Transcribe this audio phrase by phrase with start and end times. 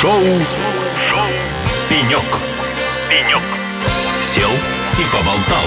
[0.00, 1.26] Шоу, Шоу.
[1.88, 2.22] «Пенек».
[3.10, 3.42] «Пенек».
[4.20, 4.50] Сел
[4.92, 5.64] и поболтал.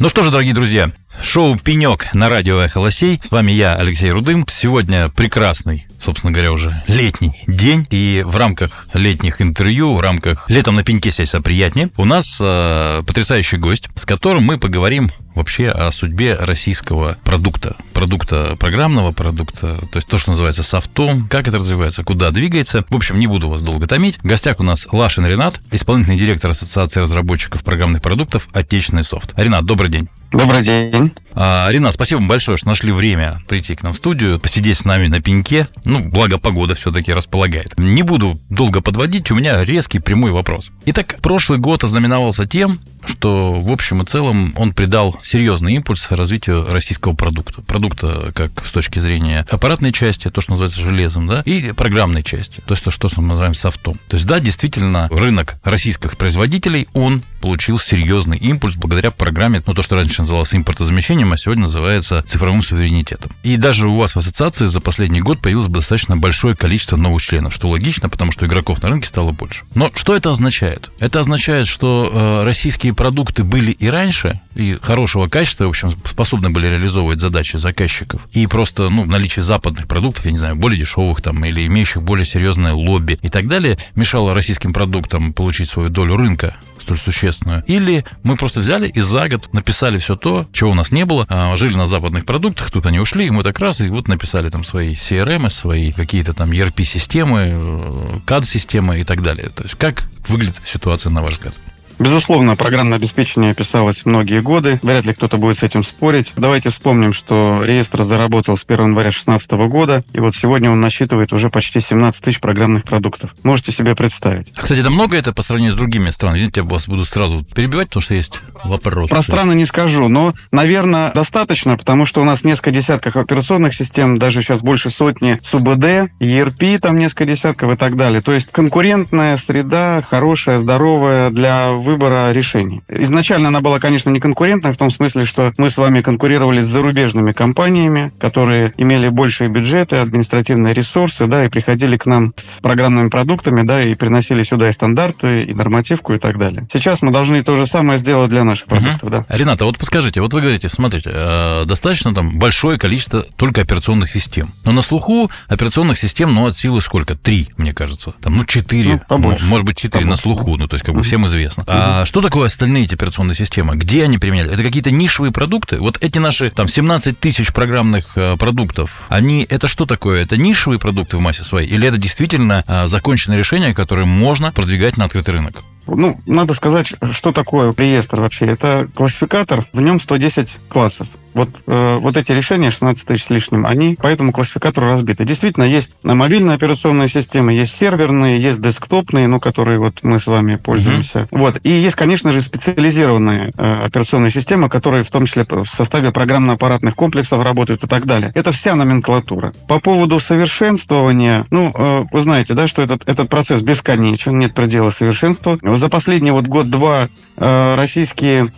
[0.00, 0.90] Ну что же, дорогие друзья,
[1.22, 3.20] шоу «Пенек» на радио «Эхо Лосей».
[3.22, 4.46] С вами я, Алексей Рудым.
[4.50, 7.86] Сегодня прекрасный, собственно говоря, уже летний день.
[7.90, 13.02] И в рамках летних интервью, в рамках «Летом на пеньке сесть приятнее» у нас э,
[13.06, 17.76] потрясающий гость, с которым мы поговорим вообще о судьбе российского продукта.
[17.92, 22.84] Продукта программного, продукта, то есть то, что называется софтом, как это развивается, куда двигается.
[22.90, 24.18] В общем, не буду вас долго томить.
[24.18, 29.32] В гостях у нас Лашин Ренат, исполнительный директор Ассоциации разработчиков программных продуктов «Отечественный софт».
[29.36, 30.08] Ренат, добрый день.
[30.30, 31.12] Добрый день.
[31.32, 34.84] А, Ренат, спасибо вам большое, что нашли время прийти к нам в студию, посидеть с
[34.84, 35.68] нами на пеньке.
[35.88, 37.72] Ну, благо погода все-таки располагает.
[37.78, 40.70] Не буду долго подводить, у меня резкий прямой вопрос.
[40.84, 42.78] Итак, прошлый год ознаменовался тем,
[43.08, 47.62] что в общем и целом он придал серьезный импульс развитию российского продукта.
[47.62, 52.60] Продукта как с точки зрения аппаратной части, то, что называется железом, да, и программной части,
[52.66, 53.98] то есть то, что мы называем софтом.
[54.08, 59.82] То есть, да, действительно, рынок российских производителей, он получил серьезный импульс благодаря программе, ну, то,
[59.82, 63.32] что раньше называлось импортозамещением, а сегодня называется цифровым суверенитетом.
[63.42, 67.54] И даже у вас в ассоциации за последний год появилось достаточно большое количество новых членов,
[67.54, 69.64] что логично, потому что игроков на рынке стало больше.
[69.74, 70.90] Но что это означает?
[70.98, 76.50] Это означает, что э, российские продукты были и раньше, и хорошего качества, в общем, способны
[76.50, 78.26] были реализовывать задачи заказчиков.
[78.32, 82.26] И просто, ну, наличие западных продуктов, я не знаю, более дешевых там, или имеющих более
[82.26, 87.62] серьезное лобби и так далее, мешало российским продуктам получить свою долю рынка столь существенную.
[87.68, 91.24] Или мы просто взяли и за год написали все то, чего у нас не было,
[91.28, 94.50] а жили на западных продуктах, тут они ушли, и мы так раз и вот написали
[94.50, 99.50] там свои CRM, свои какие-то там ERP-системы, CAD-системы и так далее.
[99.50, 101.54] То есть как выглядит ситуация на ваш взгляд?
[101.98, 104.78] Безусловно, программное обеспечение писалось многие годы.
[104.82, 106.32] Вряд ли кто-то будет с этим спорить.
[106.36, 111.32] Давайте вспомним, что реестр заработал с 1 января 2016 года, и вот сегодня он насчитывает
[111.32, 113.34] уже почти 17 тысяч программных продуктов.
[113.42, 114.52] Можете себе представить.
[114.56, 116.38] А, кстати, это много это по сравнению с другими странами?
[116.38, 119.10] Извините, я вас буду сразу перебивать, потому что есть вопрос.
[119.10, 124.18] Про страны не скажу, но, наверное, достаточно, потому что у нас несколько десятков операционных систем,
[124.18, 128.20] даже сейчас больше сотни СУБД, ERP там несколько десятков и так далее.
[128.20, 132.82] То есть конкурентная среда, хорошая, здоровая для выбора решений.
[132.88, 136.66] Изначально она была, конечно, не конкурентной, в том смысле, что мы с вами конкурировали с
[136.66, 143.08] зарубежными компаниями, которые имели большие бюджеты, административные ресурсы, да, и приходили к нам с программными
[143.08, 146.68] продуктами, да, и приносили сюда и стандарты, и нормативку, и так далее.
[146.70, 149.10] Сейчас мы должны то же самое сделать для наших продуктов, угу.
[149.10, 149.24] да.
[149.34, 154.50] Рената, вот подскажите, вот вы говорите, смотрите, э, достаточно там большое количество только операционных систем,
[154.64, 157.16] но на слуху операционных систем, ну, от силы сколько?
[157.16, 158.12] Три, мне кажется.
[158.20, 161.26] Там, ну, четыре, ну, может быть, четыре на слуху, ну, то есть, как бы всем
[161.26, 161.64] известно.
[161.66, 163.76] А что такое остальные эти операционные системы?
[163.76, 164.52] Где они применяли?
[164.52, 165.78] Это какие-то нишевые продукты?
[165.78, 170.22] Вот эти наши там 17 тысяч программных э, продуктов, они это что такое?
[170.22, 171.68] Это нишевые продукты в массе своей?
[171.68, 175.62] Или это действительно э, законченное решение, которое можно продвигать на открытый рынок?
[175.86, 178.46] Ну, надо сказать, что такое реестр вообще.
[178.46, 181.08] Это классификатор, в нем 110 классов.
[181.38, 185.24] Вот, э, вот эти решения, 16 тысяч с лишним, они по этому классификатору разбиты.
[185.24, 190.56] Действительно, есть мобильная операционная система, есть серверные, есть десктопные, ну, которые вот мы с вами
[190.56, 191.20] пользуемся.
[191.20, 191.38] Mm-hmm.
[191.38, 191.60] Вот.
[191.62, 196.96] И есть, конечно же, специализированные э, операционные системы, которые в том числе в составе программно-аппаратных
[196.96, 198.32] комплексов работают и так далее.
[198.34, 199.52] Это вся номенклатура.
[199.68, 204.90] По поводу совершенствования, ну, э, вы знаете, да, что этот, этот процесс бесконечен, нет предела
[204.90, 205.56] совершенства.
[205.62, 207.06] За последний вот год-два
[207.36, 208.52] э, российские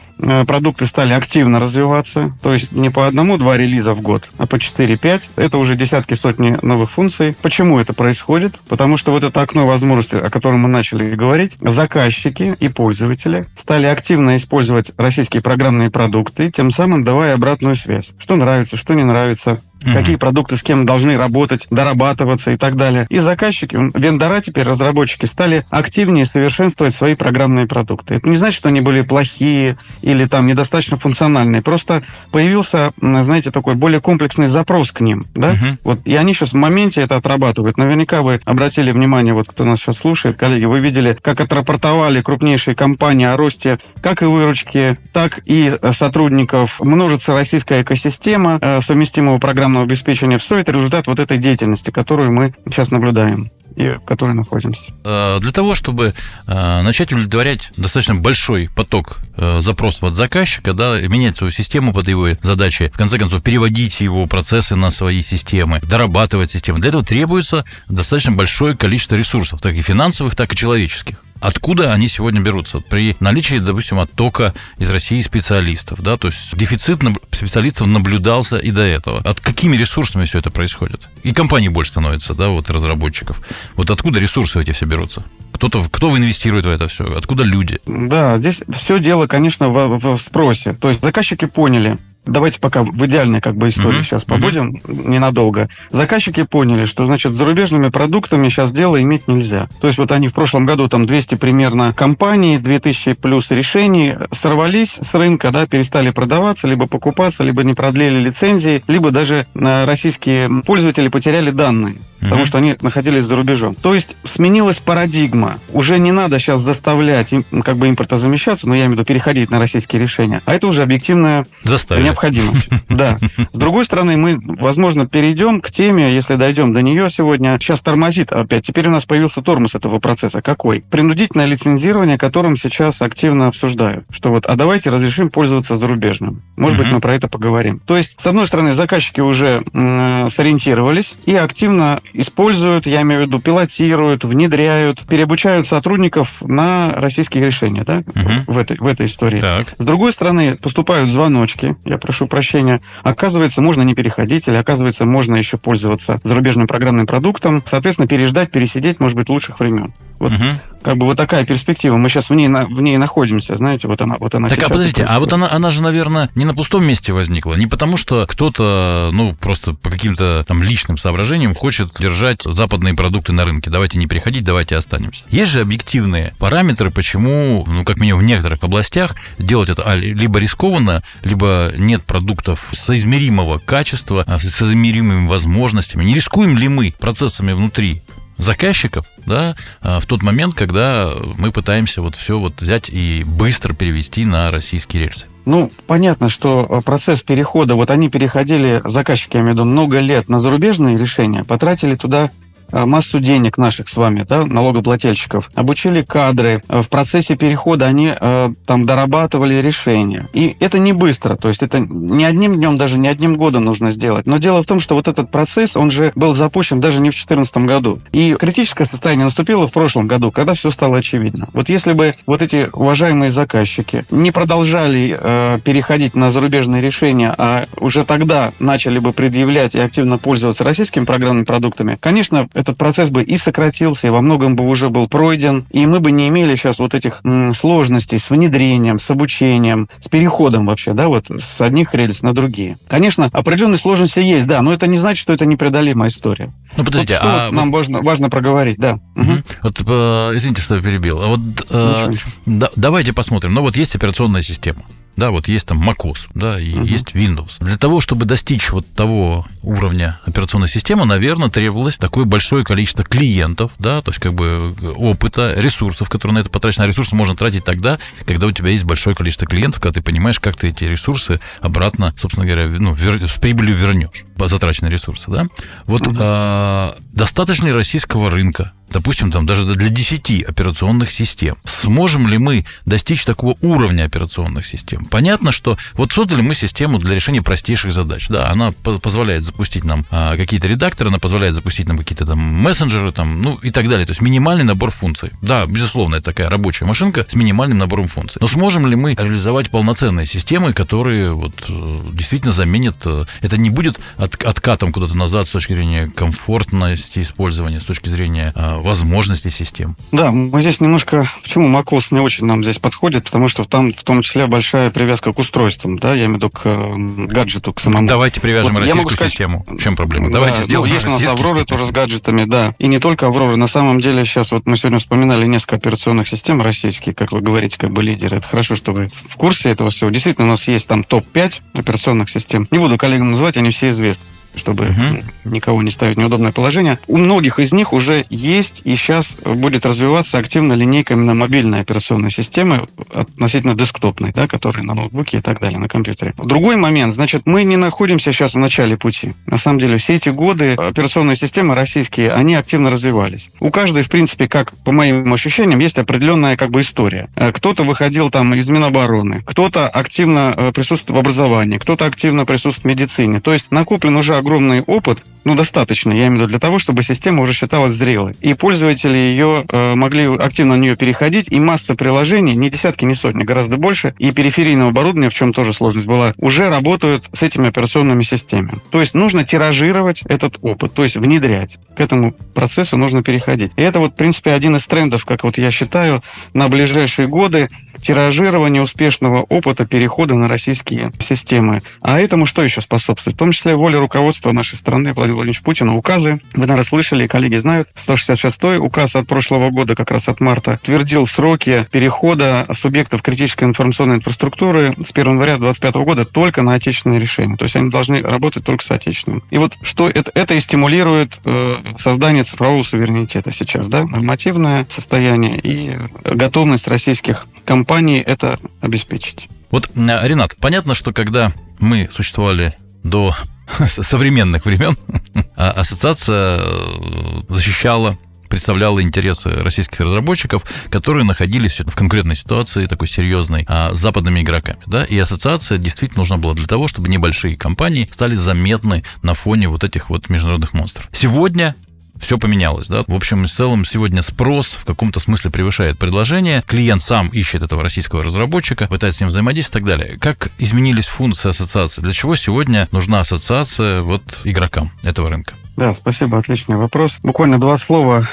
[0.46, 5.28] продукты стали активно развиваться, то есть не по одному-два релиза в год, а по 4-5.
[5.36, 7.36] Это уже десятки, сотни новых функций.
[7.42, 8.58] Почему это происходит?
[8.68, 13.86] Потому что вот это окно возможностей, о котором мы начали говорить, заказчики и пользователи стали
[13.86, 18.10] активно использовать российские программные продукты, тем самым давая обратную связь.
[18.18, 19.94] Что нравится, что не нравится, Mm-hmm.
[19.94, 23.06] Какие продукты с кем должны работать, дорабатываться и так далее.
[23.08, 28.16] И заказчики, вендора теперь, разработчики, стали активнее совершенствовать свои программные продукты.
[28.16, 29.78] Это не значит, что они были плохие
[30.10, 31.62] или там недостаточно функциональные.
[31.62, 35.26] Просто появился, знаете, такой более комплексный запрос к ним.
[35.34, 35.52] Да?
[35.52, 35.78] Mm-hmm.
[35.84, 37.76] Вот, и они сейчас в моменте это отрабатывают.
[37.76, 42.74] Наверняка вы обратили внимание, вот кто нас сейчас слушает, коллеги, вы видели, как отрапортовали крупнейшие
[42.74, 46.80] компании о росте как и выручки, так и сотрудников.
[46.80, 52.54] Множится российская экосистема э, совместимого программного обеспечения, все это результат вот этой деятельности, которую мы
[52.66, 54.92] сейчас наблюдаем и в которой находимся.
[55.04, 56.14] Э, для того, чтобы
[56.46, 62.08] э, начать удовлетворять достаточно большой поток э, запросов от заказчика, да, менять свою систему под
[62.08, 67.04] его задачи, в конце концов, переводить его процессы на свои системы, дорабатывать системы, для этого
[67.04, 71.22] требуется достаточно большое количество ресурсов, так и финансовых, так и человеческих.
[71.40, 72.80] Откуда они сегодня берутся?
[72.80, 77.00] При наличии, допустим, оттока из России специалистов, да, то есть дефицит
[77.32, 79.20] специалистов наблюдался и до этого.
[79.20, 81.08] От какими ресурсами все это происходит?
[81.22, 83.40] И компаний больше становится, да, вот разработчиков.
[83.74, 85.24] Вот откуда ресурсы эти все берутся?
[85.52, 87.04] Кто-то, кто инвестирует в это все?
[87.04, 87.80] Откуда люди?
[87.86, 90.74] Да, здесь все дело, конечно, в, в спросе.
[90.74, 94.04] То есть заказчики поняли, Давайте пока в идеальной как бы истории mm-hmm.
[94.04, 95.08] сейчас побудем mm-hmm.
[95.08, 95.68] ненадолго.
[95.90, 99.68] Заказчики поняли, что, значит, зарубежными продуктами сейчас дело иметь нельзя.
[99.80, 104.96] То есть вот они в прошлом году там 200 примерно компаний, 2000 плюс решений сорвались
[105.00, 111.08] с рынка, да, перестали продаваться, либо покупаться, либо не продлили лицензии, либо даже российские пользователи
[111.08, 113.74] потеряли данные потому что они находились за рубежом.
[113.74, 115.58] То есть сменилась парадигма.
[115.72, 117.32] Уже не надо сейчас заставлять
[117.64, 120.42] как бы импортозамещаться, но я имею в виду переходить на российские решения.
[120.44, 122.04] А это уже объективная Заставили.
[122.04, 122.68] необходимость.
[122.88, 123.18] Да.
[123.52, 127.58] С другой стороны, мы, возможно, перейдем к теме, если дойдем до нее сегодня.
[127.60, 128.66] Сейчас тормозит опять.
[128.66, 130.42] Теперь у нас появился тормоз этого процесса.
[130.42, 130.82] Какой?
[130.90, 134.04] Принудительное лицензирование, которым сейчас активно обсуждают.
[134.10, 136.42] Что вот, а давайте разрешим пользоваться зарубежным.
[136.56, 137.80] Может быть, мы про это поговорим.
[137.86, 143.40] То есть, с одной стороны, заказчики уже сориентировались и активно используют, я имею в виду,
[143.40, 148.54] пилотируют, внедряют, переобучают сотрудников на российские решения, да, угу.
[148.54, 149.40] в, этой, в этой истории.
[149.40, 149.74] Так.
[149.78, 155.36] С другой стороны, поступают звоночки, я прошу прощения, оказывается, можно не переходить, или оказывается, можно
[155.36, 159.92] еще пользоваться зарубежным программным продуктом, соответственно, переждать, пересидеть, может быть, лучших времен.
[160.20, 160.44] Вот угу.
[160.82, 161.96] как бы вот такая перспектива.
[161.96, 164.50] Мы сейчас в ней, в ней находимся, знаете, вот она, вот она.
[164.50, 167.66] Так, а подождите, а вот она, она же, наверное, не на пустом месте возникла, не
[167.66, 173.46] потому что кто-то, ну, просто по каким-то там личным соображениям хочет держать западные продукты на
[173.46, 173.70] рынке.
[173.70, 175.24] Давайте не переходить, давайте останемся.
[175.30, 180.38] Есть же объективные параметры, почему, ну, как минимум в некоторых областях делать это а, либо
[180.38, 186.04] рискованно, либо нет продуктов соизмеримого качества, а, с соизмеримыми возможностями.
[186.04, 188.02] Не рискуем ли мы процессами внутри
[188.42, 193.74] заказчиков, да, а, в тот момент, когда мы пытаемся вот все вот взять и быстро
[193.74, 195.26] перевести на российские рельсы.
[195.46, 199.98] Ну, понятно, что э, процесс перехода, вот они переходили, заказчики, я имею в виду, много
[199.98, 202.30] лет на зарубежные решения, потратили туда
[202.72, 208.86] массу денег наших с вами, да, налогоплательщиков, обучили кадры, в процессе перехода они э, там
[208.86, 210.28] дорабатывали решения.
[210.32, 213.90] И это не быстро, то есть это не одним днем, даже не одним годом нужно
[213.90, 214.26] сделать.
[214.26, 217.14] Но дело в том, что вот этот процесс, он же был запущен даже не в
[217.14, 218.00] 2014 году.
[218.12, 221.48] И критическое состояние наступило в прошлом году, когда все стало очевидно.
[221.52, 227.66] Вот если бы вот эти уважаемые заказчики не продолжали э, переходить на зарубежные решения, а
[227.78, 233.22] уже тогда начали бы предъявлять и активно пользоваться российскими программными продуктами, конечно, этот процесс бы
[233.22, 236.78] и сократился, и во многом бы уже был пройден, и мы бы не имели сейчас
[236.78, 237.22] вот этих
[237.58, 242.78] сложностей с внедрением, с обучением, с переходом вообще, да, вот с одних рельс на другие.
[242.88, 246.50] Конечно, определенные сложности есть, да, но это не значит, что это непреодолимая история.
[246.76, 247.50] Ну, подождите, вот, а...
[247.50, 249.00] Нам важно, важно проговорить, да.
[249.16, 249.32] Угу.
[249.62, 251.20] Вот, э, извините, что я перебил.
[251.20, 252.30] А вот э, ничего, ничего.
[252.46, 253.54] Да, давайте посмотрим.
[253.54, 254.82] Ну, вот есть операционная система
[255.20, 256.84] да, вот есть там macOS, да, и угу.
[256.84, 257.58] есть Windows.
[257.60, 263.72] Для того, чтобы достичь вот того уровня операционной системы, наверное, требовалось такое большое количество клиентов,
[263.78, 266.84] да, то есть как бы опыта, ресурсов, которые на это потрачены.
[266.84, 270.40] А ресурсы можно тратить тогда, когда у тебя есть большое количество клиентов, когда ты понимаешь,
[270.40, 273.28] как ты эти ресурсы обратно, собственно говоря, ну, вер...
[273.28, 275.46] с прибылью вернешь, затраченные ресурсы, да.
[275.86, 276.16] Вот угу.
[276.18, 281.56] а, достаточно ли российского рынка допустим, там даже для 10 операционных систем.
[281.64, 285.04] Сможем ли мы достичь такого уровня операционных систем?
[285.04, 288.28] Понятно, что вот создали мы систему для решения простейших задач.
[288.28, 293.12] Да, она позволяет запустить нам а, какие-то редакторы, она позволяет запустить нам какие-то там мессенджеры,
[293.12, 294.06] там, ну и так далее.
[294.06, 295.30] То есть минимальный набор функций.
[295.40, 298.38] Да, безусловно, это такая рабочая машинка с минимальным набором функций.
[298.40, 302.96] Но сможем ли мы реализовать полноценные системы, которые вот э, действительно заменят...
[303.04, 304.00] Э, это не будет
[304.34, 309.96] от, откатом куда-то назад с точки зрения комфортности использования, с точки зрения а, возможностей систем.
[310.12, 311.30] Да, мы здесь немножко...
[311.42, 313.24] Почему macOS не очень нам здесь подходит?
[313.24, 316.50] Потому что там в том числе большая привязка к устройствам, да, я имею в виду
[316.50, 318.06] к гаджету, к самому.
[318.06, 319.64] Давайте привяжем вот российскую сказать, систему.
[319.68, 320.30] В чем проблема?
[320.30, 320.88] Давайте да, сделаем.
[320.88, 322.74] Ну, есть у нас Авроры тоже с гаджетами, да.
[322.78, 323.56] И не только Авроры.
[323.56, 327.78] На самом деле сейчас вот мы сегодня вспоминали несколько операционных систем российских, как вы говорите,
[327.78, 328.38] как бы лидеры.
[328.38, 330.10] Это хорошо, что вы в курсе этого всего.
[330.10, 332.68] Действительно, у нас есть там топ-5 операционных систем.
[332.70, 334.19] Не буду коллегам называть, они все известны
[334.54, 335.22] чтобы угу.
[335.44, 336.98] никого не ставить в неудобное положение.
[337.06, 342.30] У многих из них уже есть и сейчас будет развиваться активно линейка именно мобильной операционной
[342.30, 346.34] системы относительно десктопной, да, которая на ноутбуке и так далее, на компьютере.
[346.36, 349.32] Другой момент, значит, мы не находимся сейчас в начале пути.
[349.46, 353.50] На самом деле, все эти годы операционные системы российские, они активно развивались.
[353.60, 357.28] У каждой, в принципе, как по моим ощущениям, есть определенная как бы история.
[357.36, 362.84] Э, кто-то выходил там из Минобороны, кто-то активно э, присутствует в образовании, кто-то активно присутствует
[362.84, 363.40] в медицине.
[363.40, 367.02] То есть накоплен уже огромный опыт ну, достаточно, я имею в виду, для того, чтобы
[367.02, 368.34] система уже считалась зрелой.
[368.40, 373.14] И пользователи ее э, могли активно на нее переходить, и масса приложений, не десятки, не
[373.14, 377.68] сотни, гораздо больше, и периферийного оборудования, в чем тоже сложность была, уже работают с этими
[377.68, 378.78] операционными системами.
[378.90, 381.78] То есть нужно тиражировать этот опыт, то есть внедрять.
[381.96, 383.72] К этому процессу нужно переходить.
[383.76, 387.70] И это вот, в принципе, один из трендов, как вот я считаю, на ближайшие годы
[388.02, 391.82] тиражирование успешного опыта перехода на российские системы.
[392.00, 393.36] А этому что еще способствует?
[393.36, 396.40] В том числе воля руководства нашей страны Владимира Владимировича Путина, указы.
[396.54, 401.26] Вы, наверное, слышали, коллеги знают, 166-й указ от прошлого года, как раз от марта, твердил
[401.26, 407.56] сроки перехода субъектов критической информационной инфраструктуры с 1 января 2025 года только на отечественные решения.
[407.56, 409.42] То есть они должны работать только с отечественным.
[409.50, 415.58] И вот что это, это и стимулирует э, создание цифрового суверенитета сейчас, да, нормативное состояние
[415.58, 419.48] и готовность российских компаний это обеспечить.
[419.70, 423.34] Вот, э, Ренат, понятно, что когда мы существовали до
[423.88, 424.96] современных времен,
[425.56, 428.18] а ассоциация э, защищала
[428.50, 434.80] представляла интересы российских разработчиков, которые находились в конкретной ситуации такой серьезной а, с западными игроками.
[434.86, 435.04] Да?
[435.04, 439.84] И ассоциация действительно нужна была для того, чтобы небольшие компании стали заметны на фоне вот
[439.84, 441.08] этих вот международных монстров.
[441.12, 441.76] Сегодня
[442.20, 443.02] все поменялось, да.
[443.06, 446.62] В общем, в целом сегодня спрос в каком-то смысле превышает предложение.
[446.66, 450.18] Клиент сам ищет этого российского разработчика, пытается с ним взаимодействовать и так далее.
[450.18, 452.02] Как изменились функции ассоциации?
[452.02, 455.54] Для чего сегодня нужна ассоциация вот игрокам этого рынка?
[455.76, 457.18] Да, спасибо, отличный вопрос.
[457.22, 458.28] Буквально два слова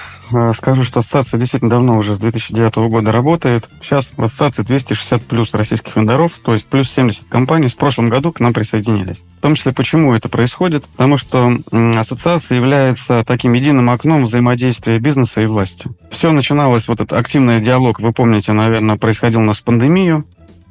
[0.56, 3.70] скажу, что ассоциация действительно давно уже с 2009 года работает.
[3.82, 8.32] Сейчас в ассоциации 260 плюс российских вендоров, то есть плюс 70 компаний с прошлом году
[8.32, 9.24] к нам присоединились.
[9.38, 10.86] В том числе, почему это происходит?
[10.86, 15.90] Потому что ассоциация является таким единым окном взаимодействия бизнеса и власти.
[16.10, 20.26] Все начиналось, вот этот активный диалог, вы помните, наверное, происходил у нас в пандемию.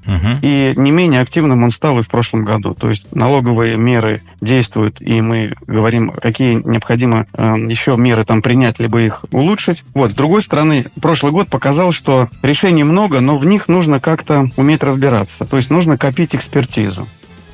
[0.06, 0.38] Угу.
[0.42, 2.74] И не менее активным он стал и в прошлом году.
[2.74, 8.78] То есть налоговые меры действуют, и мы говорим, какие необходимо э, еще меры там принять,
[8.78, 9.84] либо их улучшить.
[9.94, 14.50] Вот, с другой стороны, прошлый год показал, что решений много, но в них нужно как-то
[14.56, 15.44] уметь разбираться.
[15.44, 17.06] То есть нужно копить экспертизу.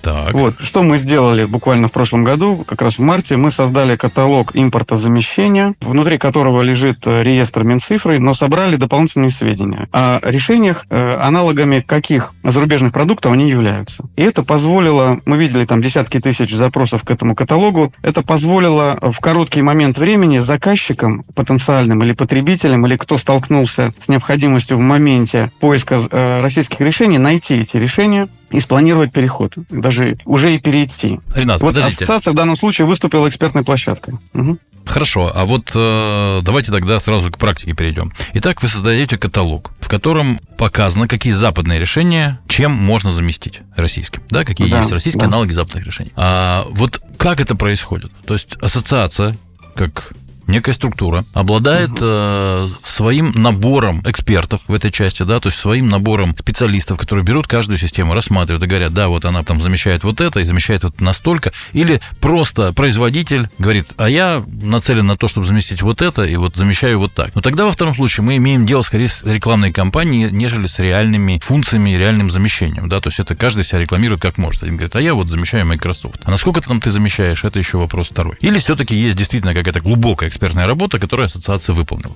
[0.03, 0.35] Так.
[0.35, 4.51] Вот, что мы сделали буквально в прошлом году, как раз в марте, мы создали каталог
[4.55, 11.81] импортозамещения, внутри которого лежит э, реестр Минцифры, но собрали дополнительные сведения о решениях, э, аналогами
[11.81, 14.05] каких зарубежных продуктов они являются.
[14.17, 19.21] И это позволило, мы видели там десятки тысяч запросов к этому каталогу, это позволило в
[19.21, 26.01] короткий момент времени заказчикам потенциальным или потребителям, или кто столкнулся с необходимостью в моменте поиска
[26.11, 29.55] э, российских решений, найти эти решения и спланировать переход.
[29.71, 31.21] Даже уже и перейти.
[31.35, 32.05] Ренат, вот подождите.
[32.05, 34.15] ассоциация в данном случае выступила экспертной площадкой.
[34.35, 34.59] Угу.
[34.85, 38.13] Хорошо, а вот э, давайте тогда сразу к практике перейдем.
[38.35, 44.45] Итак, вы создаете каталог, в котором показано, какие западные решения, чем можно заместить российским, да,
[44.45, 45.27] какие да, есть российские да.
[45.27, 46.13] аналоги западных решений.
[46.17, 48.11] А вот как это происходит?
[48.27, 49.37] То есть ассоциация,
[49.75, 50.13] как
[50.53, 52.01] некая структура, обладает угу.
[52.03, 57.49] э, своим набором экспертов в этой части, да, то есть своим набором специалистов, которые берут
[57.49, 61.01] каждую систему, рассматривают и говорят, да, вот она там замещает вот это и замещает вот
[61.01, 66.37] настолько, или просто производитель говорит, а я нацелен на то, чтобы заместить вот это, и
[66.37, 67.35] вот замещаю вот так.
[67.35, 71.41] Но тогда во втором случае мы имеем дело скорее с рекламной кампанией, нежели с реальными
[71.43, 74.63] функциями и реальным замещением, да, то есть это каждый себя рекламирует как может.
[74.63, 76.21] Один говорит, а я вот замещаю Microsoft.
[76.25, 78.37] А насколько там ты замещаешь, это еще вопрос второй.
[78.41, 82.13] Или все-таки есть действительно какая-то глубокая экспертная работа, которую ассоциация выполнила?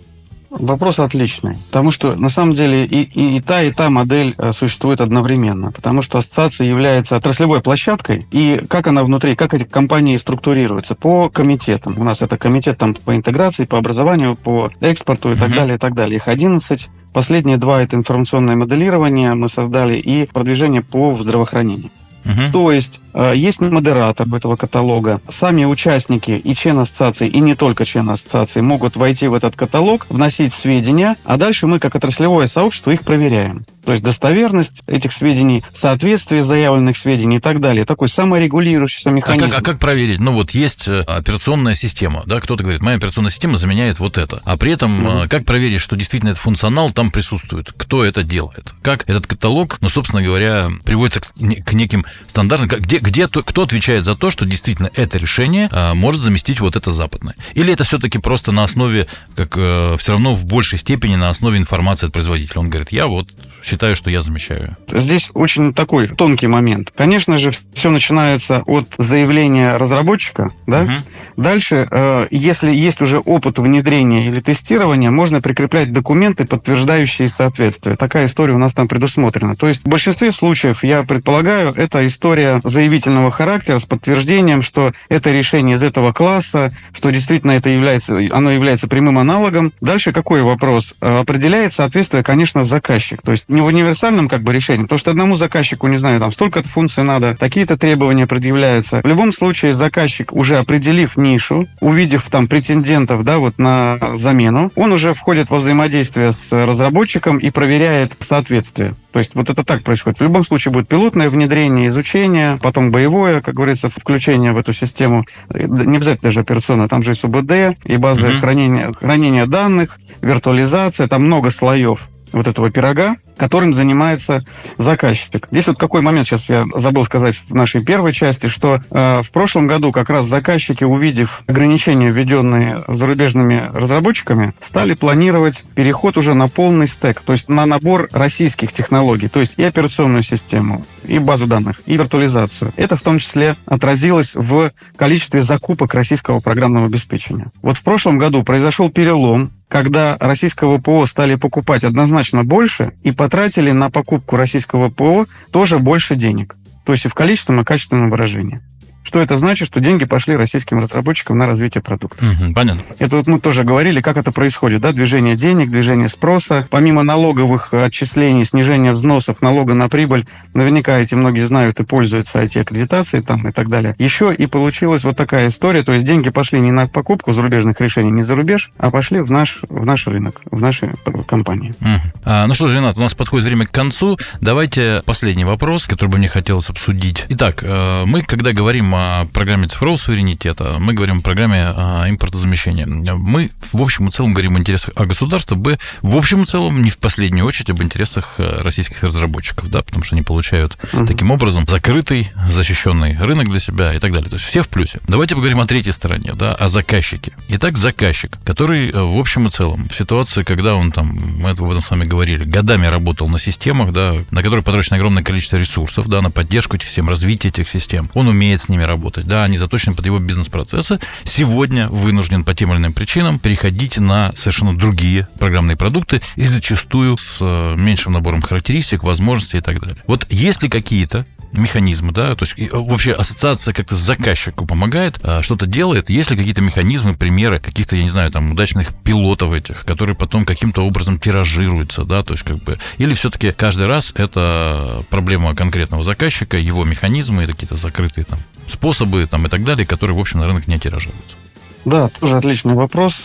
[0.50, 4.52] Вопрос отличный, потому что на самом деле и, и, и та, и та модель э,
[4.52, 10.16] существует одновременно, потому что ассоциация является отраслевой площадкой, и как она внутри, как эти компании
[10.16, 11.94] структурируются по комитетам.
[11.98, 15.38] У нас это комитет там по интеграции, по образованию, по экспорту и mm-hmm.
[15.38, 16.16] так далее, и так далее.
[16.16, 16.88] Их 11.
[17.12, 21.90] Последние два– это информационное моделирование мы создали и продвижение по здравоохранению.
[22.26, 22.52] Угу.
[22.52, 23.00] То есть
[23.34, 25.20] есть модератор этого каталога.
[25.28, 30.06] Сами участники и члены ассоциации, и не только члены ассоциации, могут войти в этот каталог,
[30.10, 33.64] вносить сведения, а дальше мы, как отраслевое сообщество, их проверяем.
[33.86, 37.84] То есть достоверность этих сведений, соответствие заявленных сведений и так далее.
[37.84, 39.46] Такой саморегулирующийся механизм.
[39.46, 40.18] А как, а как проверить?
[40.18, 44.42] Ну вот есть э, операционная система, да, кто-то говорит, моя операционная система заменяет вот это.
[44.44, 45.28] А при этом угу.
[45.28, 47.72] как проверить, что действительно этот функционал там присутствует?
[47.76, 48.74] Кто это делает?
[48.82, 52.68] Как этот каталог, ну, собственно говоря, приводится к, к неким стандартным...
[52.80, 56.90] Где, где кто отвечает за то, что действительно это решение а, может заместить вот это
[56.90, 57.36] западное?
[57.54, 61.56] Или это все-таки просто на основе, как э, все равно в большей степени на основе
[61.58, 62.60] информации от производителя?
[62.60, 63.28] Он говорит, я вот
[63.66, 64.76] считаю, что я замещаю.
[64.88, 66.92] Здесь очень такой тонкий момент.
[66.96, 70.82] Конечно же, все начинается от заявления разработчика, да?
[70.82, 70.92] Угу.
[71.36, 77.96] Дальше, э, если есть уже опыт внедрения или тестирования, можно прикреплять документы, подтверждающие соответствие.
[77.96, 79.56] Такая история у нас там предусмотрена.
[79.56, 84.92] То есть в большинстве случаев, я предполагаю, это история заявить заявительного характера с подтверждением, что
[85.10, 89.72] это решение из этого класса, что действительно это является, оно является прямым аналогом.
[89.82, 90.94] Дальше какой вопрос?
[91.02, 93.20] Э, определяет соответствие, конечно, заказчик.
[93.22, 96.32] То есть не в универсальном как бы решении, потому что одному заказчику, не знаю, там
[96.32, 99.02] столько-то функций надо, такие-то требования предъявляются.
[99.02, 104.92] В любом случае заказчик, уже определив нишу, увидев там претендентов, да, вот на замену, он
[104.92, 108.94] уже входит во взаимодействие с разработчиком и проверяет соответствие.
[109.16, 110.18] То есть вот это так происходит.
[110.18, 115.24] В любом случае будет пилотное внедрение, изучение, потом боевое, как говорится, включение в эту систему.
[115.48, 118.40] Не обязательно даже операционное, там же и СУБД, и базы mm-hmm.
[118.40, 124.44] хранения, хранения данных, виртуализация, там много слоев вот этого пирога, которым занимается
[124.78, 125.48] заказчик.
[125.50, 129.30] Здесь вот какой момент сейчас я забыл сказать в нашей первой части, что э, в
[129.30, 136.48] прошлом году как раз заказчики, увидев ограничения, введенные зарубежными разработчиками, стали планировать переход уже на
[136.48, 141.46] полный стек, то есть на набор российских технологий, то есть и операционную систему, и базу
[141.46, 142.72] данных, и виртуализацию.
[142.76, 147.50] Это в том числе отразилось в количестве закупок российского программного обеспечения.
[147.62, 153.72] Вот в прошлом году произошел перелом, когда российского ПО стали покупать однозначно больше и потратили
[153.72, 156.54] на покупку российского ПО тоже больше денег.
[156.84, 158.60] То есть и в количественном и качественном выражении.
[159.06, 159.68] Что это значит?
[159.68, 162.26] Что деньги пошли российским разработчикам на развитие продукта.
[162.26, 162.82] Угу, понятно.
[162.98, 166.66] Это вот мы тоже говорили, как это происходит, да, движение денег, движение спроса.
[166.70, 173.22] Помимо налоговых отчислений, снижения взносов, налога на прибыль, наверняка эти многие знают и пользуются IT-аккредитацией
[173.22, 173.94] там и так далее.
[173.98, 178.10] Еще и получилась вот такая история, то есть деньги пошли не на покупку зарубежных решений,
[178.10, 180.92] не за рубеж, а пошли в наш, в наш рынок, в наши
[181.28, 181.74] компании.
[181.80, 182.00] Угу.
[182.24, 184.18] А, ну что ж, Ренат, у нас подходит время к концу.
[184.40, 187.26] Давайте последний вопрос, который бы мне хотелось обсудить.
[187.28, 192.86] Итак, э, мы, когда говорим о программе цифрового суверенитета, мы говорим о программе а, импортозамещения.
[192.86, 196.82] Мы в общем и целом говорим о интересах а государства, б, в общем и целом,
[196.82, 201.06] не в последнюю очередь, об интересах э, российских разработчиков, да, потому что они получают угу.
[201.06, 204.28] таким образом закрытый, защищенный рынок для себя и так далее.
[204.28, 205.00] То есть все в плюсе.
[205.08, 207.32] Давайте поговорим о третьей стороне, да, о заказчике.
[207.48, 211.62] Итак, заказчик, который э, в общем и целом в ситуации, когда он там, мы об
[211.62, 216.08] этом с вами говорили, годами работал на системах, да, на которые потрачено огромное количество ресурсов,
[216.08, 219.56] да, на поддержку этих систем, развитие этих систем, он умеет с ними работать, да, они
[219.56, 225.28] заточены под его бизнес-процессы, сегодня вынужден по тем или иным причинам переходить на совершенно другие
[225.38, 229.96] программные продукты и зачастую с э, меньшим набором характеристик, возможностей и так далее.
[230.06, 235.42] Вот есть ли какие-то механизмы, да, то есть э, вообще ассоциация как-то заказчику помогает, а,
[235.42, 239.84] что-то делает, есть ли какие-то механизмы, примеры каких-то, я не знаю, там, удачных пилотов этих,
[239.84, 245.02] которые потом каким-то образом тиражируются, да, то есть как бы, или все-таки каждый раз это
[245.10, 248.38] проблема конкретного заказчика, его механизмы и какие-то закрытые там
[248.68, 251.36] способы там и так далее, которые, в общем, на рынок не тиражируются.
[251.84, 253.16] Да, тоже отличный вопрос.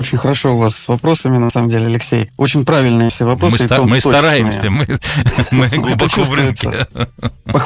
[0.00, 2.30] Очень хорошо у вас с вопросами, на самом деле, Алексей.
[2.38, 3.58] Очень правильные все вопросы.
[3.60, 4.86] Мы, ста- мы стараемся, мы,
[5.50, 6.86] мы глубоко в рынке.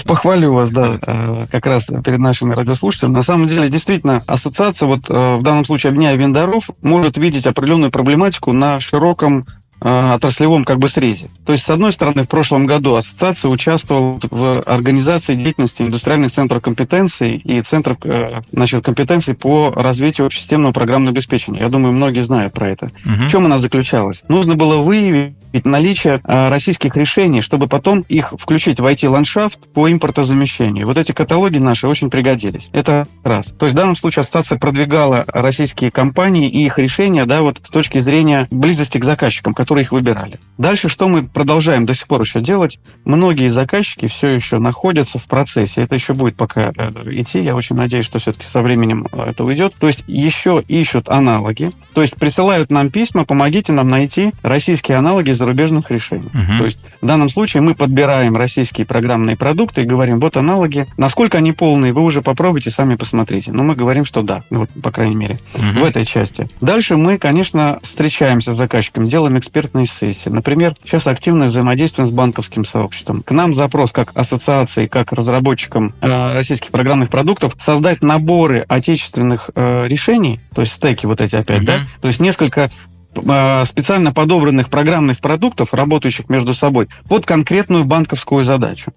[0.04, 3.14] Похвалю вас, да, э, как раз перед нашими радиослушателями.
[3.14, 7.92] На самом деле, действительно, ассоциация, вот э, в данном случае объединяя вендоров, может видеть определенную
[7.92, 9.46] проблематику на широком
[9.84, 11.28] отраслевом как бы срезе.
[11.44, 16.62] То есть, с одной стороны, в прошлом году ассоциация участвовала в организации деятельности индустриальных центров
[16.62, 21.60] компетенций и центров э, значит, компетенций по развитию системного программного обеспечения.
[21.60, 22.86] Я думаю, многие знают про это.
[23.04, 23.24] Угу.
[23.26, 24.22] В чем она заключалась?
[24.28, 30.86] Нужно было выявить наличие э, российских решений, чтобы потом их включить в IT-ландшафт по импортозамещению.
[30.86, 32.68] Вот эти каталоги наши очень пригодились.
[32.72, 33.46] Это раз.
[33.46, 37.70] То есть в данном случае ассоциация продвигала российские компании и их решения да, вот с
[37.70, 40.38] точки зрения близости к заказчикам, которые которые их выбирали.
[40.56, 42.78] Дальше что мы продолжаем до сих пор еще делать?
[43.04, 45.82] Многие заказчики все еще находятся в процессе.
[45.82, 47.42] Это еще будет пока э, идти.
[47.42, 49.74] Я очень надеюсь, что все-таки со временем э, это уйдет.
[49.80, 51.72] То есть еще ищут аналоги.
[51.94, 56.28] То есть присылают нам письма, помогите нам найти российские аналоги зарубежных решений.
[56.34, 56.58] Угу.
[56.58, 60.86] То есть в данном случае мы подбираем российские программные продукты и говорим, вот аналоги.
[60.96, 63.52] Насколько они полные, вы уже попробуйте, сами посмотрите.
[63.52, 65.80] Но мы говорим, что да, вот по крайней мере, угу.
[65.80, 66.48] в этой части.
[66.60, 70.28] Дальше мы, конечно, встречаемся с заказчиком, делаем экспертные сессии.
[70.28, 73.22] Например, сейчас активное взаимодействие с банковским сообществом.
[73.22, 79.86] К нам запрос как ассоциации, как разработчикам э, российских программных продуктов создать наборы отечественных э,
[79.86, 81.66] решений, то есть стеки вот эти опять, mm-hmm.
[81.66, 82.70] да, то есть несколько
[83.14, 88.92] э, специально подобранных программных продуктов, работающих между собой, под конкретную банковскую задачу.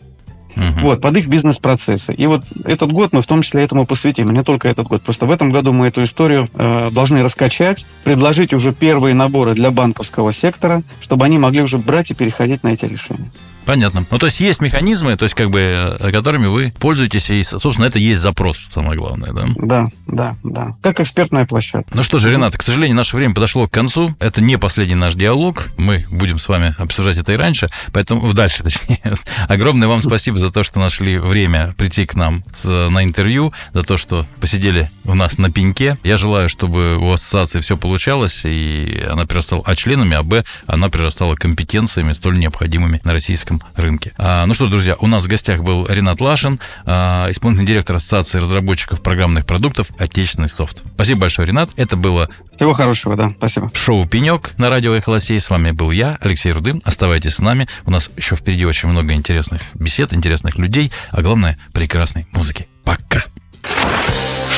[0.57, 0.79] Угу.
[0.81, 2.13] Вот, под их бизнес-процессы.
[2.13, 4.31] И вот этот год мы в том числе этому посвятим.
[4.31, 5.03] не только этот год.
[5.03, 9.69] Просто в этом году мы эту историю э, должны раскачать, предложить уже первые наборы для
[9.69, 13.31] банковского сектора, чтобы они могли уже брать и переходить на эти решения.
[13.67, 14.05] Понятно.
[14.09, 15.59] Ну, то есть есть механизмы, то есть как бы,
[15.99, 19.45] э, которыми вы пользуетесь, и, собственно, это есть запрос, самое главное, да?
[19.57, 20.75] Да, да, да.
[20.81, 21.91] Как экспертная площадка.
[21.93, 24.15] Ну что же, Ренат, к сожалению, наше время подошло к концу.
[24.21, 25.67] Это не последний наш диалог.
[25.77, 29.01] Мы будем с вами обсуждать это и раньше, поэтому дальше, точнее.
[29.49, 33.97] Огромное вам спасибо за то, что нашли время прийти к нам на интервью, за то,
[33.97, 35.97] что посидели у нас на пеньке.
[36.05, 40.89] Я желаю, чтобы у ассоциации все получалось, и она перерастала А членами, а Б она
[40.89, 44.13] перерастала компетенциями, столь необходимыми на российском рынке.
[44.17, 47.95] А, ну что ж, друзья, у нас в гостях был Ренат Лашин, а, исполнительный директор
[47.95, 50.83] Ассоциации разработчиков программных продуктов «Отечественный софт».
[50.93, 51.71] Спасибо большое, Ренат.
[51.75, 53.69] Это было всего хорошего, да, спасибо.
[53.73, 55.39] Шоу «Пенек» на радио «Эхолосей».
[55.39, 56.81] С вами был я, Алексей Рудым.
[56.83, 57.67] Оставайтесь с нами.
[57.85, 62.67] У нас еще впереди очень много интересных бесед, интересных людей, а главное, прекрасной музыки.
[62.83, 63.23] Пока.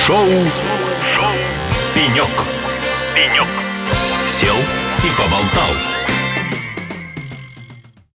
[0.05, 0.27] Шоу,
[1.15, 1.33] Шоу.
[1.93, 2.29] «Пенек».
[3.13, 3.47] «Пенек».
[4.25, 5.98] Сел и поболтал.